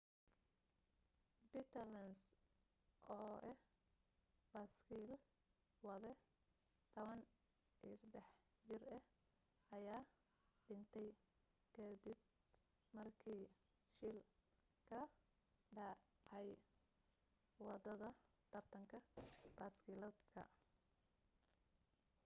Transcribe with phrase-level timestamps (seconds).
[1.51, 2.21] peter lenz
[3.15, 3.59] oo ah
[4.51, 5.11] baaskiil
[5.87, 6.11] wade
[6.95, 8.23] 13
[8.67, 9.03] jir ah
[9.77, 10.01] ayaa
[10.65, 11.09] dhintay
[11.75, 12.19] kadib
[12.95, 13.43] markii
[13.95, 14.17] shil
[14.89, 15.01] ka
[15.75, 16.49] dhacay
[17.65, 18.09] wadada
[18.51, 18.83] tartan
[19.57, 20.41] baskiiladeedka